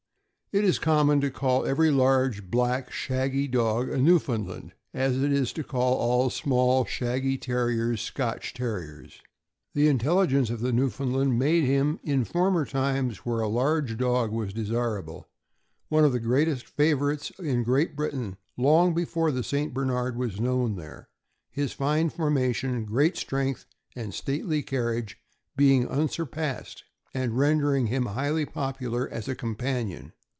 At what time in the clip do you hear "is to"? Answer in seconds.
5.31-5.63